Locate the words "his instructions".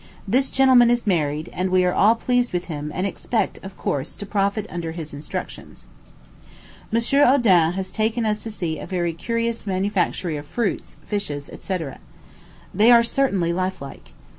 4.93-5.85